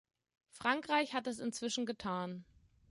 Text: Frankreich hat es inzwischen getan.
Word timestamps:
Frankreich 0.49 1.13
hat 1.13 1.27
es 1.27 1.37
inzwischen 1.37 1.85
getan. 1.85 2.43